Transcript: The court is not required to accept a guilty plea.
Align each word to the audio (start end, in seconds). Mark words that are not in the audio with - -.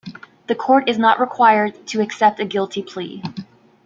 The 0.47 0.55
court 0.55 0.89
is 0.89 0.97
not 0.97 1.19
required 1.19 1.85
to 1.89 2.01
accept 2.01 2.39
a 2.39 2.45
guilty 2.45 2.81
plea. 2.81 3.21